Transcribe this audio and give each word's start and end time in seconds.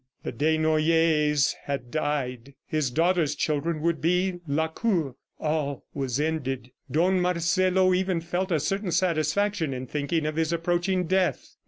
The 0.23 0.31
Desnoyers 0.31 1.53
had 1.65 1.91
died; 1.91 2.55
his 2.65 2.89
daughter's 2.89 3.35
children 3.35 3.81
would 3.81 4.01
be 4.01 4.39
Lacour.... 4.47 5.15
All 5.39 5.85
was 5.93 6.19
ended. 6.19 6.71
Don 6.89 7.21
Marcelo 7.21 7.93
even 7.93 8.19
felt 8.19 8.51
a 8.51 8.59
certain 8.59 8.91
satisfaction 8.91 9.75
in 9.75 9.85
thinking 9.85 10.25
of 10.25 10.37
his 10.37 10.51
approaching 10.51 11.05
death. 11.05 11.55